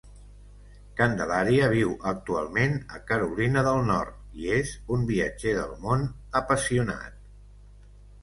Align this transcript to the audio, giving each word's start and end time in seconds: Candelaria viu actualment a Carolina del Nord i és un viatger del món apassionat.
Candelaria 0.99 1.65
viu 1.73 1.91
actualment 2.11 2.79
a 2.95 3.01
Carolina 3.11 3.63
del 3.69 3.81
Nord 3.89 4.41
i 4.45 4.49
és 4.59 4.71
un 4.97 5.05
viatger 5.11 5.53
del 5.59 5.75
món 5.85 6.07
apassionat. 6.43 7.21